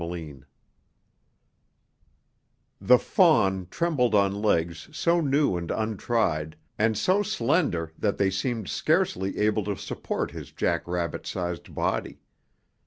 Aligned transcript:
chapter 0.01 0.17
2 0.17 0.43
The 2.81 2.97
fawn 2.97 3.67
trembled 3.69 4.15
on 4.15 4.33
legs 4.33 4.89
so 4.91 5.21
new 5.21 5.55
and 5.57 5.69
untried, 5.69 6.55
and 6.79 6.97
so 6.97 7.21
slender 7.21 7.91
that 7.99 8.17
they 8.17 8.31
seemed 8.31 8.67
scarcely 8.67 9.37
able 9.37 9.63
to 9.65 9.77
support 9.77 10.31
his 10.31 10.51
jack 10.51 10.87
rabbit 10.87 11.27
sized 11.27 11.75
body. 11.75 12.17